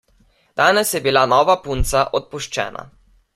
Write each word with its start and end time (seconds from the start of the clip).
Danes 0.61 0.93
je 0.95 1.01
bila 1.07 1.23
nova 1.33 1.57
punca 1.67 2.03
odpuščena. 2.21 2.87